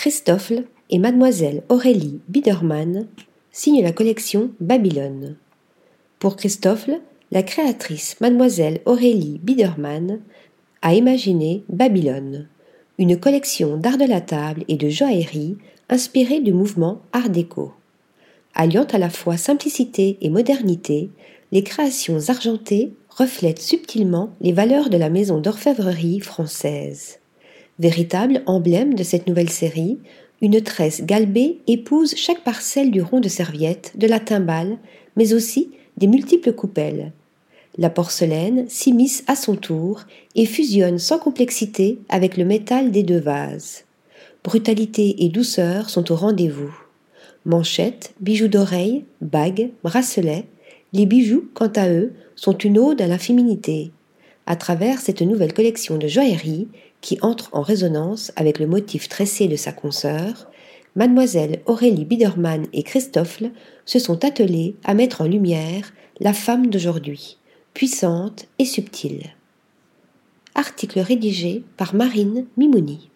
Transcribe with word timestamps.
Christoffel 0.00 0.64
et 0.88 0.98
mademoiselle 0.98 1.62
Aurélie 1.68 2.20
Biedermann 2.26 3.06
signent 3.52 3.82
la 3.82 3.92
collection 3.92 4.50
Babylone. 4.58 5.36
Pour 6.18 6.36
Christoffel, 6.36 7.02
la 7.30 7.42
créatrice 7.42 8.18
mademoiselle 8.18 8.80
Aurélie 8.86 9.38
Biedermann 9.42 10.20
a 10.80 10.94
imaginé 10.94 11.64
Babylone, 11.68 12.48
une 12.96 13.20
collection 13.20 13.76
d'art 13.76 13.98
de 13.98 14.06
la 14.06 14.22
table 14.22 14.64
et 14.68 14.76
de 14.78 14.88
joaillerie 14.88 15.58
inspirée 15.90 16.40
du 16.40 16.54
mouvement 16.54 17.02
Art 17.12 17.28
déco. 17.28 17.74
Alliant 18.54 18.86
à 18.90 18.96
la 18.96 19.10
fois 19.10 19.36
simplicité 19.36 20.16
et 20.22 20.30
modernité, 20.30 21.10
les 21.52 21.62
créations 21.62 22.30
argentées 22.30 22.94
reflètent 23.10 23.60
subtilement 23.60 24.30
les 24.40 24.52
valeurs 24.52 24.88
de 24.88 24.96
la 24.96 25.10
maison 25.10 25.40
d'orfèvrerie 25.40 26.20
française. 26.20 27.19
Véritable 27.80 28.42
emblème 28.44 28.92
de 28.92 29.02
cette 29.02 29.26
nouvelle 29.26 29.48
série, 29.48 29.96
une 30.42 30.60
tresse 30.60 31.02
galbée 31.02 31.60
épouse 31.66 32.14
chaque 32.14 32.44
parcelle 32.44 32.90
du 32.90 33.00
rond 33.00 33.20
de 33.20 33.28
serviette, 33.30 33.92
de 33.94 34.06
la 34.06 34.20
timbale, 34.20 34.76
mais 35.16 35.32
aussi 35.32 35.70
des 35.96 36.06
multiples 36.06 36.52
coupelles. 36.52 37.12
La 37.78 37.88
porcelaine 37.88 38.66
s'immisce 38.68 39.24
à 39.28 39.34
son 39.34 39.56
tour 39.56 40.02
et 40.34 40.44
fusionne 40.44 40.98
sans 40.98 41.18
complexité 41.18 41.98
avec 42.10 42.36
le 42.36 42.44
métal 42.44 42.90
des 42.90 43.02
deux 43.02 43.18
vases. 43.18 43.84
Brutalité 44.44 45.24
et 45.24 45.30
douceur 45.30 45.88
sont 45.88 46.12
au 46.12 46.16
rendez-vous. 46.16 46.74
Manchettes, 47.46 48.12
bijoux 48.20 48.48
d'oreilles, 48.48 49.06
bagues, 49.22 49.70
bracelets, 49.82 50.44
les 50.92 51.06
bijoux, 51.06 51.48
quant 51.54 51.72
à 51.76 51.88
eux, 51.88 52.12
sont 52.36 52.58
une 52.58 52.76
ode 52.76 53.00
à 53.00 53.06
la 53.06 53.16
féminité. 53.16 53.90
À 54.46 54.56
travers 54.56 55.00
cette 55.00 55.22
nouvelle 55.22 55.54
collection 55.54 55.96
de 55.96 56.08
joaillerie, 56.08 56.68
qui 57.00 57.18
entre 57.22 57.50
en 57.52 57.62
résonance 57.62 58.32
avec 58.36 58.58
le 58.58 58.66
motif 58.66 59.08
tressé 59.08 59.48
de 59.48 59.56
sa 59.56 59.72
consoeur, 59.72 60.50
mademoiselle 60.96 61.62
Aurélie 61.66 62.04
Biedermann 62.04 62.66
et 62.72 62.82
Christoffel 62.82 63.52
se 63.84 63.98
sont 63.98 64.24
attelés 64.24 64.76
à 64.84 64.94
mettre 64.94 65.20
en 65.20 65.26
lumière 65.26 65.92
la 66.20 66.32
femme 66.32 66.68
d'aujourd'hui, 66.68 67.38
puissante 67.74 68.46
et 68.58 68.64
subtile. 68.64 69.30
Article 70.54 71.00
rédigé 71.00 71.62
par 71.76 71.94
Marine 71.94 72.46
Mimouni. 72.56 73.10